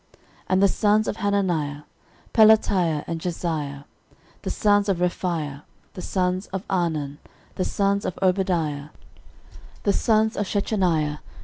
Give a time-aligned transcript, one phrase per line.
[0.15, 0.19] 13:003:021
[0.49, 1.81] And the sons of Hananiah;
[2.33, 3.83] Pelatiah, and Jesaiah:
[4.41, 5.61] the sons of Rephaiah,
[5.93, 7.17] the sons of Arnan,
[7.53, 8.89] the sons of Obadiah,
[9.83, 11.19] the sons of Shechaniah.